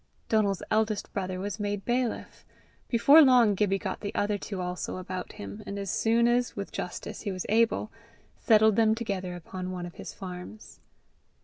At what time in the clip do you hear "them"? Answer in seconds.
8.77-8.95